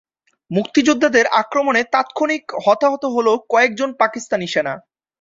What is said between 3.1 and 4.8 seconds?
হলো কয়েকজন পাকিস্তানি সেনা।